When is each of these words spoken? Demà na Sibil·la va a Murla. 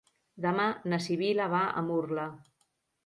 Demà 0.45 0.63
na 0.93 0.99
Sibil·la 1.07 1.47
va 1.57 1.59
a 1.69 1.85
Murla. 1.91 2.29